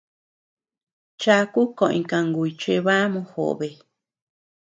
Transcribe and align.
Chaku 1.21 1.61
koʼoñ 1.77 1.99
kangùy 2.09 2.49
chebá 2.61 2.95
mojobe. 3.13 3.69